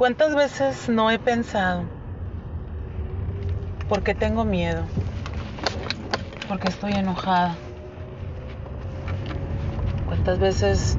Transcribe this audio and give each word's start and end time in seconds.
¿Cuántas 0.00 0.34
veces 0.34 0.88
no 0.88 1.10
he 1.10 1.18
pensado? 1.18 1.82
¿Por 3.86 4.02
qué 4.02 4.14
tengo 4.14 4.46
miedo? 4.46 4.84
Porque 6.48 6.68
estoy 6.68 6.92
enojada. 6.92 7.54
¿Cuántas 10.06 10.38
veces 10.38 10.96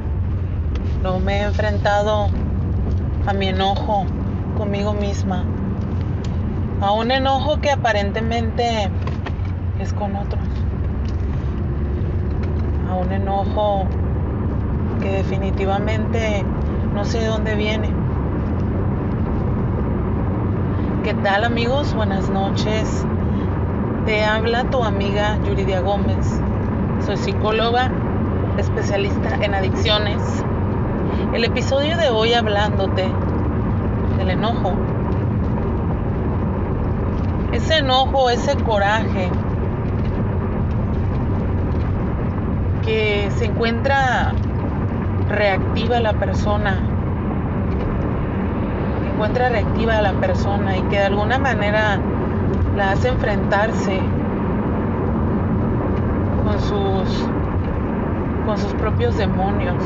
no 1.02 1.20
me 1.20 1.40
he 1.40 1.42
enfrentado 1.46 2.30
a 3.26 3.34
mi 3.34 3.48
enojo 3.48 4.06
conmigo 4.56 4.94
misma? 4.94 5.48
A 6.80 6.92
un 6.92 7.10
enojo 7.10 7.60
que 7.60 7.72
aparentemente 7.72 8.88
es 9.80 9.94
con 9.94 10.16
otros. 10.16 10.48
A 12.88 12.94
un 12.94 13.12
enojo 13.12 13.88
que 15.02 15.10
definitivamente 15.10 16.46
no 16.94 17.04
sé 17.04 17.22
de 17.22 17.26
dónde 17.26 17.56
viene. 17.56 18.01
¿Qué 21.04 21.16
tal 21.16 21.44
amigos? 21.46 21.96
Buenas 21.96 22.30
noches. 22.30 23.08
Te 24.06 24.24
habla 24.24 24.66
tu 24.66 24.84
amiga 24.84 25.40
Yuridia 25.44 25.82
Gómez. 25.82 26.40
Soy 27.04 27.18
psicóloga, 27.18 27.92
especialista 28.60 29.36
en 29.42 29.56
adicciones. 29.56 30.22
El 31.34 31.44
episodio 31.44 31.98
de 31.98 32.12
hoy 32.12 32.36
hablándote 32.36 33.12
del 34.20 34.30
enojo. 34.30 34.74
Ese 37.52 37.80
enojo, 37.80 38.30
ese 38.30 38.56
coraje 38.58 39.32
que 42.86 43.32
se 43.38 43.46
encuentra 43.46 44.34
reactiva 45.30 46.00
la 46.00 46.14
persona 46.14 46.91
encuentra 49.22 49.50
reactiva 49.50 50.00
a 50.00 50.02
la 50.02 50.14
persona 50.14 50.78
y 50.78 50.82
que 50.84 50.98
de 50.98 51.06
alguna 51.06 51.38
manera 51.38 52.00
la 52.76 52.94
hace 52.94 53.10
enfrentarse 53.10 54.02
con 56.44 56.60
sus 56.60 57.30
con 58.48 58.58
sus 58.58 58.74
propios 58.74 59.16
demonios. 59.20 59.78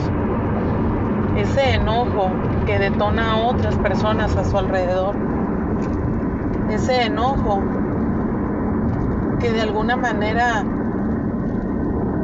Ese 1.36 1.73
enojo 1.73 2.30
que 2.66 2.80
detona 2.80 3.33
a 3.33 3.38
otras 3.39 3.75
personas 3.75 4.38
a 4.38 4.45
su 4.45 4.58
alrededor. 4.58 5.17
Ese 6.70 7.03
enojo 7.03 7.61
que 9.42 9.52
de 9.52 9.64
alguna 9.64 9.97
manera 9.97 10.64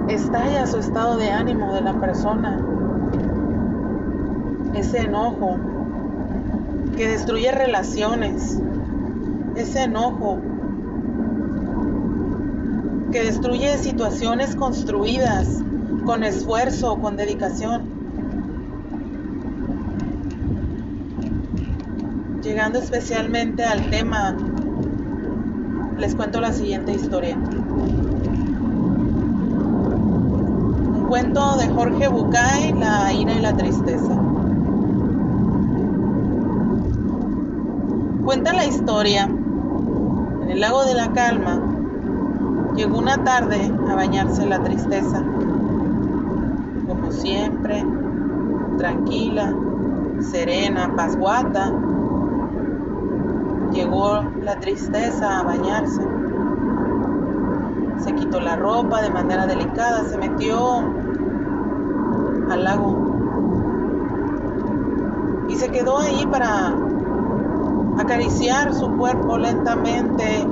estalla 0.08 0.66
su 0.66 0.78
estado 0.78 1.18
de 1.18 1.30
ánimo 1.30 1.74
de 1.74 1.82
la 1.82 1.94
persona. 1.96 2.58
Ese 4.74 5.00
enojo 5.00 5.58
que 6.96 7.08
destruye 7.08 7.52
relaciones, 7.52 8.60
ese 9.56 9.84
enojo, 9.84 10.40
que 13.12 13.24
destruye 13.24 13.78
situaciones 13.78 14.56
construidas 14.56 15.62
con 16.06 16.24
esfuerzo, 16.24 16.98
con 17.00 17.18
dedicación. 17.18 17.84
Llegando 22.42 22.80
especialmente 22.80 23.64
al 23.64 23.90
tema, 23.90 24.36
les 25.98 26.16
cuento 26.16 26.42
la 26.42 26.54
siguiente 26.54 26.94
historia. 26.94 27.36
Un 30.96 31.06
cuento 31.08 31.58
de 31.58 31.68
Jorge 31.68 32.08
Bucay, 32.08 32.74
La 32.74 33.14
ira 33.14 33.34
y 33.34 33.42
la 33.42 33.56
tristeza. 33.56 34.41
Cuenta 38.24 38.54
la 38.54 38.66
historia. 38.66 39.24
En 39.24 40.50
el 40.52 40.60
lago 40.60 40.86
de 40.86 40.94
la 40.94 41.12
calma 41.12 41.60
llegó 42.76 43.00
una 43.00 43.24
tarde 43.24 43.74
a 43.90 43.96
bañarse 43.96 44.46
la 44.46 44.62
tristeza. 44.62 45.24
Como 46.88 47.12
siempre, 47.12 47.84
tranquila, 48.78 49.56
serena, 50.20 50.94
pasguata, 50.96 51.74
llegó 53.74 54.22
la 54.44 54.60
tristeza 54.60 55.40
a 55.40 55.44
bañarse. 55.44 56.02
Se 58.04 58.14
quitó 58.14 58.40
la 58.40 58.56
ropa 58.56 59.02
de 59.02 59.10
manera 59.10 59.48
delicada, 59.48 60.04
se 60.04 60.18
metió 60.20 60.84
al 62.52 62.64
lago 62.64 62.98
y 65.50 65.56
se 65.56 65.70
quedó 65.70 65.98
ahí 65.98 66.26
para 66.28 66.91
acariciar 67.98 68.74
su 68.74 68.96
cuerpo 68.98 69.38
lentamente 69.38 70.46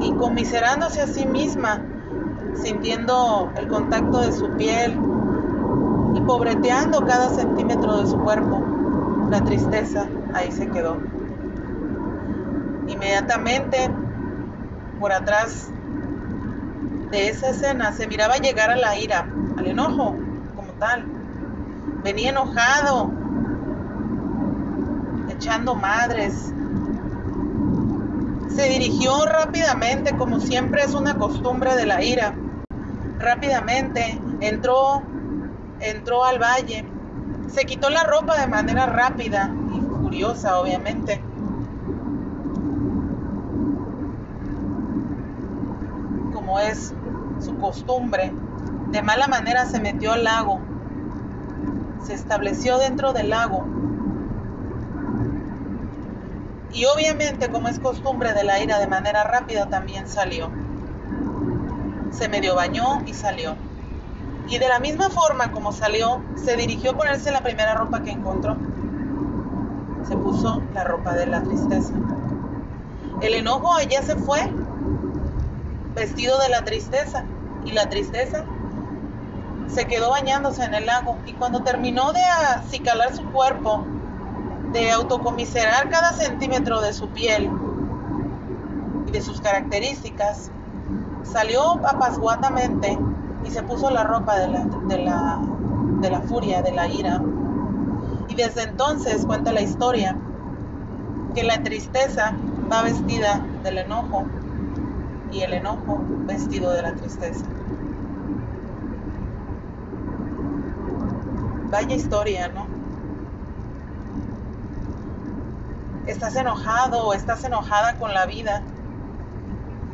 y 0.00 0.12
conmiserándose 0.12 1.02
a 1.02 1.06
sí 1.06 1.26
misma, 1.26 1.80
sintiendo 2.54 3.50
el 3.56 3.68
contacto 3.68 4.20
de 4.20 4.32
su 4.32 4.50
piel 4.50 4.98
y 6.14 6.20
pobreteando 6.20 7.04
cada 7.04 7.28
centímetro 7.30 7.98
de 7.98 8.06
su 8.06 8.18
cuerpo. 8.18 8.62
La 9.30 9.42
tristeza 9.42 10.06
ahí 10.32 10.52
se 10.52 10.68
quedó. 10.68 10.98
Inmediatamente, 12.86 13.90
por 15.00 15.12
atrás 15.12 15.70
de 17.10 17.28
esa 17.28 17.50
escena, 17.50 17.92
se 17.92 18.06
miraba 18.06 18.36
llegar 18.36 18.70
a 18.70 18.76
la 18.76 18.98
ira, 18.98 19.28
al 19.56 19.66
enojo 19.66 20.16
como 20.54 20.72
tal. 20.78 21.04
Venía 22.02 22.30
enojado, 22.30 23.10
echando 25.30 25.74
madres, 25.74 26.52
se 28.54 28.68
dirigió 28.68 29.26
rápidamente, 29.26 30.16
como 30.16 30.38
siempre 30.40 30.82
es 30.82 30.94
una 30.94 31.18
costumbre 31.18 31.74
de 31.74 31.86
la 31.86 32.02
ira. 32.02 32.34
Rápidamente 33.18 34.20
entró, 34.40 35.02
entró 35.80 36.24
al 36.24 36.38
valle, 36.38 36.84
se 37.48 37.64
quitó 37.64 37.90
la 37.90 38.04
ropa 38.04 38.40
de 38.40 38.46
manera 38.46 38.86
rápida 38.86 39.52
y 39.74 39.80
furiosa, 39.80 40.58
obviamente. 40.58 41.20
Como 46.32 46.60
es 46.60 46.94
su 47.40 47.56
costumbre, 47.58 48.32
de 48.90 49.02
mala 49.02 49.26
manera 49.26 49.66
se 49.66 49.80
metió 49.80 50.12
al 50.12 50.24
lago, 50.24 50.60
se 52.04 52.14
estableció 52.14 52.78
dentro 52.78 53.12
del 53.12 53.30
lago 53.30 53.64
y 56.74 56.86
obviamente, 56.86 57.48
como 57.50 57.68
es 57.68 57.78
costumbre 57.78 58.32
de 58.32 58.42
la 58.42 58.60
ira 58.60 58.80
de 58.80 58.88
manera 58.88 59.22
rápida, 59.22 59.68
también 59.68 60.08
salió. 60.08 60.50
Se 62.10 62.28
medio 62.28 62.56
bañó 62.56 63.02
y 63.06 63.14
salió. 63.14 63.54
Y 64.48 64.58
de 64.58 64.68
la 64.68 64.80
misma 64.80 65.08
forma 65.08 65.52
como 65.52 65.72
salió, 65.72 66.20
se 66.34 66.56
dirigió 66.56 66.90
a 66.90 66.96
ponerse 66.96 67.30
la 67.30 67.42
primera 67.42 67.74
ropa 67.74 68.02
que 68.02 68.10
encontró. 68.10 68.56
Se 70.08 70.16
puso 70.16 70.62
la 70.74 70.82
ropa 70.82 71.14
de 71.14 71.26
la 71.26 71.44
tristeza. 71.44 71.92
El 73.22 73.34
enojo 73.34 73.72
allá 73.72 74.02
se 74.02 74.16
fue, 74.16 74.40
vestido 75.94 76.40
de 76.40 76.48
la 76.48 76.64
tristeza. 76.64 77.24
Y 77.64 77.70
la 77.70 77.88
tristeza 77.88 78.44
se 79.68 79.86
quedó 79.86 80.10
bañándose 80.10 80.64
en 80.64 80.74
el 80.74 80.86
lago. 80.86 81.18
Y 81.24 81.34
cuando 81.34 81.62
terminó 81.62 82.12
de 82.12 82.22
acicalar 82.24 83.14
su 83.14 83.24
cuerpo, 83.30 83.86
de 84.74 84.90
autocomiserar 84.90 85.88
cada 85.88 86.12
centímetro 86.12 86.80
de 86.80 86.92
su 86.92 87.08
piel 87.08 87.48
y 89.06 89.12
de 89.12 89.20
sus 89.20 89.40
características, 89.40 90.50
salió 91.22 91.62
apasguatamente 91.86 92.98
y 93.44 93.50
se 93.52 93.62
puso 93.62 93.88
la 93.90 94.02
ropa 94.02 94.36
de 94.36 94.48
la, 94.48 94.64
de 94.88 94.98
la, 94.98 95.38
de 96.00 96.10
la 96.10 96.20
furia, 96.22 96.60
de 96.60 96.72
la 96.72 96.88
ira. 96.88 97.22
Y 98.28 98.34
desde 98.34 98.64
entonces 98.64 99.24
cuenta 99.24 99.52
la 99.52 99.62
historia 99.62 100.18
que 101.36 101.44
la 101.44 101.62
tristeza 101.62 102.36
va 102.70 102.82
vestida 102.82 103.46
del 103.62 103.78
enojo 103.78 104.24
y 105.30 105.42
el 105.42 105.54
enojo 105.54 105.98
vestido 106.26 106.72
de 106.72 106.82
la 106.82 106.96
tristeza. 106.96 107.44
Vaya 111.70 111.94
historia, 111.94 112.48
¿no? 112.48 112.73
Estás 116.06 116.36
enojado 116.36 117.06
o 117.06 117.14
estás 117.14 117.44
enojada 117.44 117.96
con 117.98 118.12
la 118.12 118.26
vida. 118.26 118.62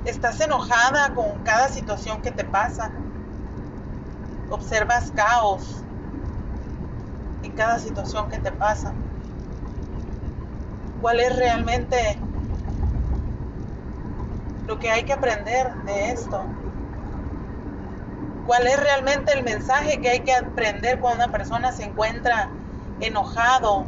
Estás 0.05 0.41
enojada 0.41 1.15
con 1.15 1.39
cada 1.45 1.69
situación 1.69 2.21
que 2.23 2.31
te 2.31 2.45
pasa. 2.45 2.91
Observas 4.51 5.13
caos 5.15 5.83
en 7.43 7.53
cada 7.53 7.79
situación 7.79 8.29
que 8.29 8.39
te 8.39 8.51
pasa. 8.51 8.93
¿Cuál 11.01 11.21
es 11.21 11.37
realmente 11.37 12.19
lo 14.67 14.79
que 14.79 14.91
hay 14.91 15.05
que 15.05 15.13
aprender 15.13 15.73
de 15.85 16.11
esto? 16.11 16.45
¿Cuál 18.47 18.67
es 18.67 18.81
realmente 18.81 19.33
el 19.33 19.45
mensaje 19.45 20.01
que 20.01 20.09
hay 20.09 20.21
que 20.21 20.35
aprender 20.35 20.99
cuando 20.99 21.25
una 21.25 21.33
persona 21.33 21.73
se 21.73 21.85
encuentra 21.85 22.49
enojado 23.01 23.87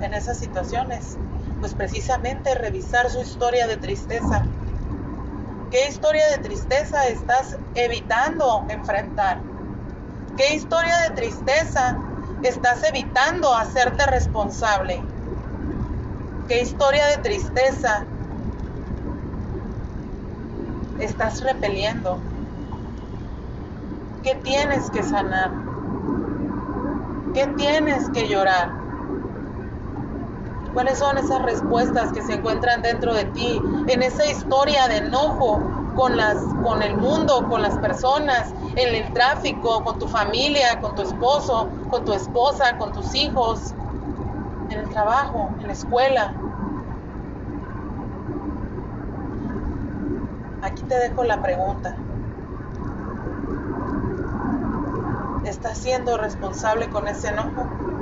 en 0.00 0.14
esas 0.14 0.38
situaciones? 0.38 1.18
Pues 1.60 1.74
precisamente 1.74 2.54
revisar 2.54 3.10
su 3.10 3.20
historia 3.20 3.66
de 3.66 3.76
tristeza. 3.76 4.46
¿Qué 5.70 5.88
historia 5.88 6.22
de 6.30 6.38
tristeza 6.38 7.06
estás 7.08 7.58
evitando 7.74 8.66
enfrentar? 8.68 9.42
¿Qué 10.36 10.54
historia 10.54 10.94
de 11.08 11.14
tristeza 11.14 11.98
estás 12.42 12.84
evitando 12.84 13.54
hacerte 13.54 14.06
responsable? 14.06 15.02
¿Qué 16.46 16.60
historia 16.62 17.06
de 17.06 17.16
tristeza 17.18 18.06
estás 20.98 21.42
repeliendo? 21.42 22.22
¿Qué 24.22 24.34
tienes 24.36 24.90
que 24.90 25.02
sanar? 25.02 25.52
¿Qué 27.34 27.46
tienes 27.56 28.08
que 28.10 28.28
llorar? 28.28 28.85
¿Cuáles 30.76 30.98
son 30.98 31.16
esas 31.16 31.40
respuestas 31.40 32.12
que 32.12 32.20
se 32.20 32.34
encuentran 32.34 32.82
dentro 32.82 33.14
de 33.14 33.24
ti 33.24 33.58
en 33.86 34.02
esa 34.02 34.26
historia 34.26 34.86
de 34.88 34.98
enojo 34.98 35.58
con, 35.96 36.18
las, 36.18 36.36
con 36.62 36.82
el 36.82 36.98
mundo, 36.98 37.48
con 37.48 37.62
las 37.62 37.78
personas, 37.78 38.52
en 38.76 38.94
el 38.94 39.10
tráfico, 39.14 39.82
con 39.82 39.98
tu 39.98 40.06
familia, 40.06 40.78
con 40.82 40.94
tu 40.94 41.00
esposo, 41.00 41.70
con 41.88 42.04
tu 42.04 42.12
esposa, 42.12 42.76
con 42.76 42.92
tus 42.92 43.14
hijos, 43.14 43.72
en 44.68 44.80
el 44.80 44.90
trabajo, 44.90 45.56
en 45.60 45.66
la 45.68 45.72
escuela? 45.72 46.34
Aquí 50.60 50.82
te 50.82 50.98
dejo 50.98 51.24
la 51.24 51.40
pregunta. 51.40 51.96
¿Estás 55.42 55.78
siendo 55.78 56.18
responsable 56.18 56.90
con 56.90 57.08
ese 57.08 57.28
enojo? 57.28 57.95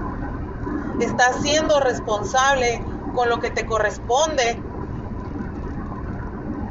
¿Estás 1.01 1.43
siendo 1.43 1.81
responsable 1.81 2.85
con 3.15 3.29
lo 3.29 3.41
que 3.41 3.51
te 3.51 3.67
corresponde? 3.67 4.63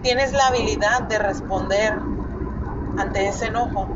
¿Tienes 0.02 0.32
la 0.34 0.48
habilidad 0.48 1.04
de 1.04 1.20
responder 1.20 1.94
ante 2.98 3.28
ese 3.28 3.48
enojo? 3.48 3.88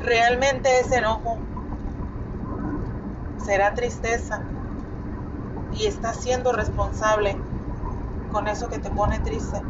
Realmente 0.00 0.80
ese 0.80 0.96
enojo 0.96 1.38
será 3.44 3.72
tristeza 3.74 4.42
y 5.72 5.86
estás 5.86 6.16
siendo 6.16 6.52
responsable 6.52 7.36
con 8.32 8.48
eso 8.48 8.68
que 8.68 8.78
te 8.78 8.90
pone 8.90 9.20
triste. 9.20 9.60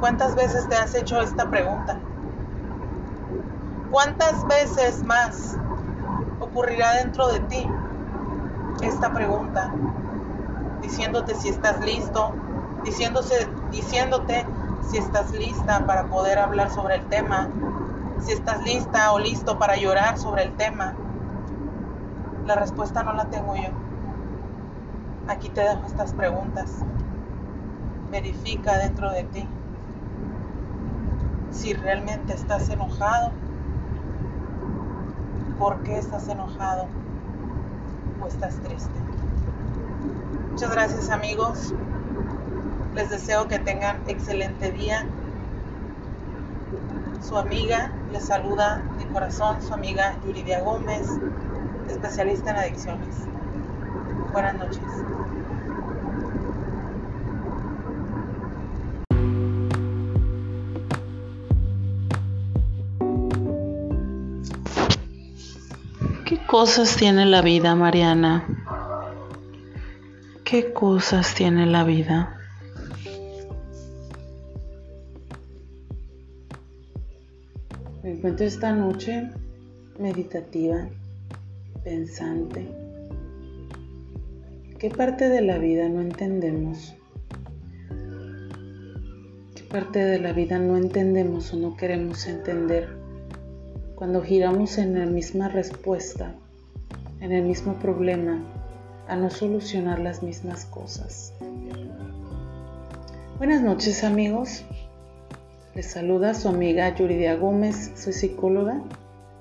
¿Cuántas 0.00 0.36
veces 0.36 0.68
te 0.68 0.76
has 0.76 0.94
hecho 0.94 1.20
esta 1.20 1.50
pregunta? 1.50 1.98
¿Cuántas 3.90 4.46
veces 4.46 5.02
más 5.02 5.56
ocurrirá 6.38 6.92
dentro 7.02 7.26
de 7.26 7.40
ti 7.40 7.68
esta 8.80 9.12
pregunta? 9.12 9.72
Diciéndote 10.82 11.34
si 11.34 11.48
estás 11.48 11.84
listo, 11.84 12.32
diciéndose, 12.84 13.48
diciéndote 13.72 14.46
si 14.88 14.98
estás 14.98 15.32
lista 15.32 15.84
para 15.84 16.06
poder 16.06 16.38
hablar 16.38 16.70
sobre 16.70 16.94
el 16.94 17.04
tema, 17.06 17.48
si 18.20 18.32
estás 18.32 18.62
lista 18.62 19.12
o 19.12 19.18
listo 19.18 19.58
para 19.58 19.76
llorar 19.76 20.16
sobre 20.16 20.44
el 20.44 20.52
tema. 20.54 20.94
La 22.46 22.54
respuesta 22.54 23.02
no 23.02 23.14
la 23.14 23.24
tengo 23.24 23.56
yo. 23.56 23.70
Aquí 25.26 25.48
te 25.48 25.62
dejo 25.62 25.84
estas 25.86 26.12
preguntas. 26.12 26.70
Verifica 28.12 28.78
dentro 28.78 29.10
de 29.10 29.24
ti 29.24 29.48
si 31.50 31.72
realmente 31.74 32.34
estás 32.34 32.68
enojado, 32.68 33.32
por 35.58 35.78
qué 35.82 35.98
estás 35.98 36.28
enojado 36.28 36.86
o 38.22 38.26
estás 38.26 38.54
triste. 38.56 38.90
Muchas 40.52 40.70
gracias 40.70 41.10
amigos. 41.10 41.74
Les 42.94 43.10
deseo 43.10 43.48
que 43.48 43.58
tengan 43.58 43.98
excelente 44.06 44.72
día. 44.72 45.06
Su 47.20 47.36
amiga 47.36 47.92
les 48.12 48.24
saluda 48.24 48.82
de 48.98 49.06
corazón, 49.08 49.60
su 49.62 49.74
amiga 49.74 50.16
Yuridia 50.24 50.60
Gómez, 50.60 51.08
especialista 51.88 52.50
en 52.50 52.56
adicciones. 52.56 53.16
Buenas 54.32 54.54
noches. 54.54 54.82
Cosas 66.36 66.96
tiene 66.96 67.24
la 67.24 67.40
vida, 67.40 67.74
Mariana? 67.74 68.46
¿Qué 70.44 70.74
cosas 70.74 71.34
tiene 71.34 71.64
la 71.64 71.84
vida? 71.84 72.38
Me 78.02 78.12
encuentro 78.12 78.44
esta 78.44 78.72
noche 78.72 79.30
meditativa, 79.98 80.86
pensante. 81.82 82.68
¿Qué 84.78 84.90
parte 84.90 85.30
de 85.30 85.40
la 85.40 85.56
vida 85.56 85.88
no 85.88 86.02
entendemos? 86.02 86.94
¿Qué 89.54 89.64
parte 89.64 89.98
de 90.00 90.18
la 90.18 90.34
vida 90.34 90.58
no 90.58 90.76
entendemos 90.76 91.54
o 91.54 91.56
no 91.56 91.76
queremos 91.76 92.26
entender? 92.26 92.97
Cuando 93.98 94.22
giramos 94.22 94.78
en 94.78 94.96
la 94.96 95.06
misma 95.06 95.48
respuesta, 95.48 96.32
en 97.20 97.32
el 97.32 97.42
mismo 97.42 97.74
problema, 97.80 98.40
a 99.08 99.16
no 99.16 99.28
solucionar 99.28 99.98
las 99.98 100.22
mismas 100.22 100.66
cosas. 100.66 101.34
Buenas 103.38 103.60
noches 103.60 104.04
amigos, 104.04 104.62
les 105.74 105.86
saluda 105.86 106.34
su 106.34 106.48
amiga 106.48 106.94
Yuridia 106.94 107.34
Gómez, 107.34 107.90
soy 107.96 108.12
psicóloga, 108.12 108.80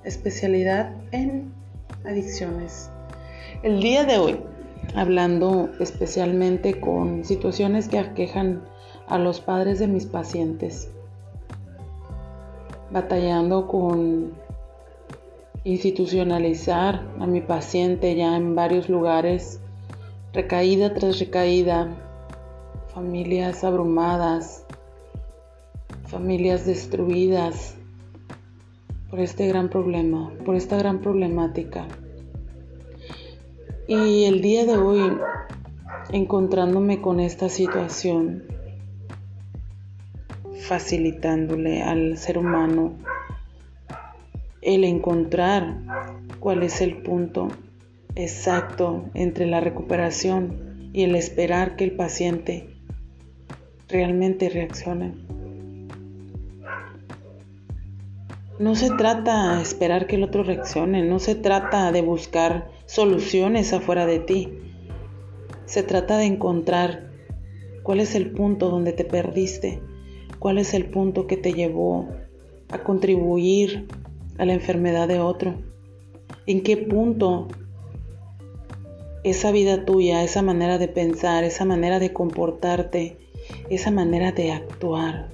especialidad 0.04 0.92
en 1.12 1.54
adicciones. 2.04 2.90
El 3.62 3.80
día 3.80 4.06
de 4.06 4.18
hoy, 4.18 4.40
hablando 4.96 5.70
especialmente 5.80 6.80
con 6.80 7.26
situaciones 7.26 7.90
que 7.90 8.00
aquejan 8.00 8.64
a 9.06 9.20
los 9.20 9.40
padres 9.40 9.78
de 9.78 9.88
mis 9.88 10.08
pacientes, 10.08 10.90
batallando 12.90 13.68
con 13.68 14.47
institucionalizar 15.68 17.06
a 17.20 17.28
mi 17.28 17.42
paciente 17.42 18.16
ya 18.16 18.38
en 18.38 18.56
varios 18.56 18.88
lugares, 18.88 19.60
recaída 20.32 20.94
tras 20.94 21.20
recaída, 21.20 21.94
familias 22.94 23.66
abrumadas, 23.66 24.66
familias 26.06 26.66
destruidas 26.66 27.76
por 29.10 29.20
este 29.20 29.50
gran 29.50 29.68
problema, 29.68 30.32
por 30.46 30.56
esta 30.56 30.78
gran 30.78 31.02
problemática. 31.02 31.86
Y 33.90 34.24
el 34.24 34.42
día 34.42 34.66
de 34.66 34.78
hoy, 34.78 35.18
encontrándome 36.14 37.02
con 37.02 37.20
esta 37.20 37.50
situación, 37.50 38.46
facilitándole 40.62 41.84
al 41.84 42.18
ser 42.18 42.38
humano 42.38 42.94
el 44.62 44.84
encontrar 44.84 45.78
cuál 46.40 46.64
es 46.64 46.82
el 46.82 47.02
punto 47.02 47.50
exacto 48.16 49.06
entre 49.14 49.46
la 49.46 49.60
recuperación 49.60 50.90
y 50.94 51.04
el 51.04 51.16
esperar 51.16 51.76
que 51.76 51.84
el 51.84 51.92
paciente 51.92 52.70
realmente 53.88 54.50
reaccione. 54.50 55.14
No 58.60 58.74
se 58.74 58.90
trata 58.90 59.56
de 59.56 59.62
esperar 59.62 60.08
que 60.08 60.16
el 60.16 60.24
otro 60.24 60.44
reaccione, 60.44 61.04
no 61.04 61.20
se 61.20 61.36
trata 61.36 61.92
de 61.92 62.02
buscar 62.02 62.72
soluciones 62.88 63.72
afuera 63.72 64.08
de 64.08 64.18
ti. 64.18 64.50
Se 65.66 65.84
trata 65.84 66.18
de 66.18 66.26
encontrar 66.26 67.12
cuál 67.84 68.00
es 68.00 68.16
el 68.16 68.32
punto 68.32 68.72
donde 68.72 68.94
te 68.94 69.06
perdiste, 69.06 69.80
cuál 70.40 70.58
es 70.58 70.74
el 70.74 70.90
punto 70.90 71.28
que 71.28 71.38
te 71.38 71.54
llevó 71.54 72.08
a 72.70 72.80
contribuir 72.80 73.88
a 74.38 74.46
la 74.46 74.54
enfermedad 74.54 75.08
de 75.08 75.20
otro? 75.20 75.56
¿En 76.46 76.62
qué 76.62 76.78
punto 76.78 77.48
esa 79.24 79.52
vida 79.52 79.86
tuya, 79.86 80.24
esa 80.24 80.42
manera 80.42 80.78
de 80.78 80.88
pensar, 80.88 81.44
esa 81.44 81.66
manera 81.66 82.00
de 82.00 82.14
comportarte, 82.14 83.18
esa 83.70 83.92
manera 83.92 84.32
de 84.32 84.52
actuar, 84.52 85.30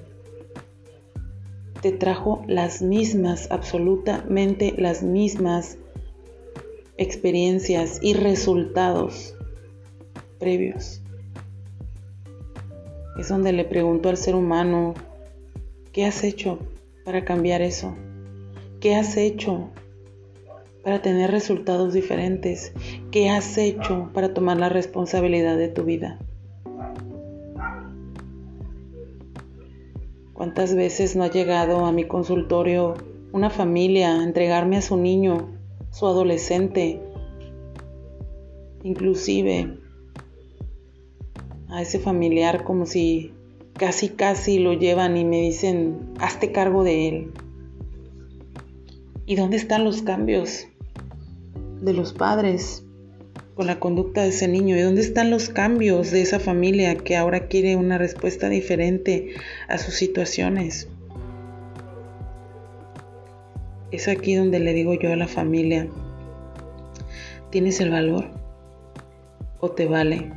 te 1.82 1.92
trajo 1.92 2.44
las 2.48 2.82
mismas, 2.82 3.52
absolutamente 3.52 4.74
las 4.78 5.04
mismas 5.04 5.78
experiencias 6.98 8.00
y 8.02 8.14
resultados 8.14 9.36
previos? 10.40 11.02
Es 13.20 13.30
donde 13.30 13.54
le 13.54 13.66
pregunto 13.66 14.10
al 14.10 14.18
ser 14.18 14.34
humano, 14.34 14.96
¿qué 15.92 16.06
has 16.06 16.24
hecho 16.24 16.58
para 17.06 17.24
cambiar 17.24 17.62
eso? 17.62 17.96
¿Qué 18.84 18.96
has 18.96 19.16
hecho 19.16 19.70
para 20.84 21.02
tener 21.02 21.32
resultados 21.32 21.94
diferentes? 21.94 22.74
¿Qué 23.12 23.30
has 23.30 23.58
hecho 23.58 24.10
para 24.13 24.34
tomar 24.34 24.58
la 24.58 24.68
responsabilidad 24.68 25.56
de 25.56 25.70
tu 25.70 25.86
vida? 25.86 26.20
¿Cuántas 30.34 30.75
veces 30.75 31.16
no 31.16 31.24
ha 31.24 31.30
llegado 31.30 31.86
a 31.86 31.94
mi 31.94 32.04
consultorio 32.04 32.96
una 33.32 33.50
familia 33.50 34.20
a 34.20 34.24
entregarme 34.25 34.75
a 34.75 34.82
su 34.82 34.98
niño, 34.98 35.48
su 35.90 36.06
adolescente, 36.06 37.00
inclusive 38.84 39.78
a 41.70 41.82
ese 41.82 42.00
familiar 42.00 42.66
como 42.66 42.86
si 42.86 43.32
casi 43.78 44.10
casi 44.10 44.60
lo 44.60 44.74
llevan 44.74 45.16
y 45.16 45.24
me 45.24 45.40
dicen, 45.40 46.12
hazte 46.20 46.52
cargo 46.52 46.84
de 46.84 47.08
él? 47.08 47.32
¿Y 49.25 49.38
dónde 49.38 49.56
están 49.56 49.86
los 49.86 50.01
cambios 50.01 50.68
de 51.82 51.94
los 51.94 52.12
padres 52.12 52.84
con 53.56 53.68
la 53.68 53.80
conducta 53.80 54.22
de 54.22 54.30
ese 54.30 54.50
niño? 54.50 54.75
¿Y 54.75 54.82
dónde 54.82 55.00
están 55.00 55.32
los 55.32 55.48
cambios 55.48 56.12
de 56.12 56.22
esa 56.22 56.42
familia 56.42 56.96
que 56.96 57.15
ahora 57.15 57.48
quiere 57.48 57.77
una 57.77 57.98
respuesta 57.98 58.50
diferente 58.50 59.30
a 59.70 59.77
sus 59.77 59.94
situaciones? 59.94 60.89
Es 63.92 64.10
aquí 64.10 64.36
donde 64.36 64.60
le 64.60 64.74
digo 64.74 64.94
yo 64.96 65.13
a 65.13 65.15
la 65.15 65.27
familia, 65.30 65.88
¿tienes 67.50 67.80
el 67.80 67.92
valor 67.92 68.30
o 69.62 69.72
te 69.72 69.86
vale? 69.86 70.34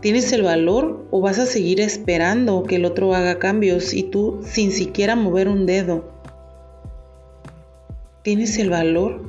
¿Tienes 0.00 0.30
el 0.34 0.42
valor 0.42 1.06
o 1.10 1.22
vas 1.22 1.38
a 1.38 1.46
seguir 1.46 1.80
esperando 1.80 2.64
que 2.64 2.76
el 2.76 2.84
otro 2.84 3.14
haga 3.14 3.38
cambios 3.38 3.94
y 3.94 4.02
tú 4.02 4.42
sin 4.44 4.70
siquiera 4.70 5.16
mover 5.16 5.48
un 5.48 5.64
dedo 5.64 6.12
¿Tienes 8.22 8.56
el 8.58 8.70
valor? 8.70 9.20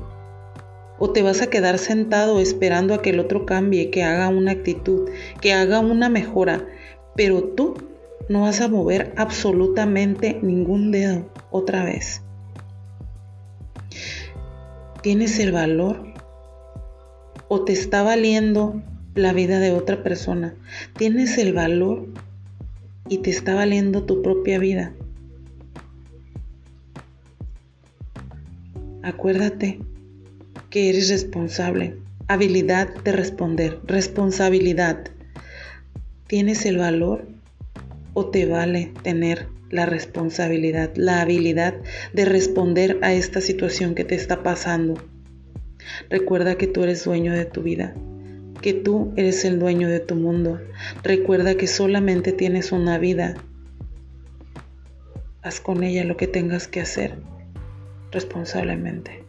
¿O 1.00 1.10
te 1.10 1.24
vas 1.24 1.42
a 1.42 1.48
quedar 1.48 1.80
sentado 1.80 2.40
esperando 2.40 2.94
a 2.94 3.02
que 3.02 3.10
el 3.10 3.20
otro 3.20 3.44
cambie, 3.44 3.90
que 3.90 4.04
haga 4.04 4.30
una 4.30 4.52
actitud, 4.52 5.10
que 5.42 5.52
haga 5.52 5.80
una 5.80 6.10
mejora, 6.10 6.68
pero 7.16 7.44
tú 7.44 7.76
no 8.30 8.42
vas 8.42 8.62
a 8.62 8.68
mover 8.68 9.12
absolutamente 9.18 10.38
ningún 10.44 10.92
dedo 10.92 11.28
otra 11.50 11.84
vez? 11.84 12.22
¿Tienes 15.02 15.40
el 15.40 15.52
valor? 15.52 16.14
¿O 17.48 17.66
te 17.66 17.74
está 17.74 18.04
valiendo 18.04 18.80
la 19.16 19.34
vida 19.34 19.60
de 19.60 19.72
otra 19.72 20.04
persona? 20.04 20.54
¿Tienes 20.96 21.40
el 21.40 21.54
valor 21.54 22.06
y 23.10 23.18
te 23.18 23.32
está 23.32 23.56
valiendo 23.56 24.04
tu 24.04 24.22
propia 24.22 24.60
vida? 24.60 24.94
Acuérdate 29.04 29.80
que 30.70 30.90
eres 30.90 31.10
responsable. 31.10 31.98
Habilidad 32.30 32.88
de 33.04 33.12
responder. 33.12 33.82
Responsabilidad. 33.86 35.10
¿Tienes 36.28 36.66
el 36.66 36.78
valor 36.78 37.28
o 38.14 38.30
te 38.30 38.46
vale 38.46 38.94
tener 39.04 39.48
la 39.70 39.86
responsabilidad, 39.86 40.92
la 40.96 41.20
habilidad 41.20 41.74
de 42.14 42.24
responder 42.24 42.98
a 43.02 43.14
esta 43.14 43.42
situación 43.42 43.94
que 43.94 44.06
te 44.06 44.16
está 44.16 44.42
pasando? 44.42 44.94
Recuerda 46.10 46.56
que 46.56 46.68
tú 46.68 46.84
eres 46.84 47.04
dueño 47.04 47.34
de 47.34 47.44
tu 47.44 47.62
vida, 47.62 47.94
que 48.62 48.74
tú 48.74 49.12
eres 49.18 49.44
el 49.44 49.60
dueño 49.60 49.90
de 49.90 50.00
tu 50.00 50.16
mundo. 50.16 50.62
Recuerda 51.04 51.56
que 51.56 51.68
solamente 51.68 52.32
tienes 52.32 52.72
una 52.72 52.98
vida. 53.00 53.36
Haz 55.42 55.60
con 55.60 55.84
ella 55.84 56.06
lo 56.06 56.16
que 56.16 56.28
tengas 56.28 56.70
que 56.70 56.80
hacer 56.80 57.33
responsablemente. 58.14 59.23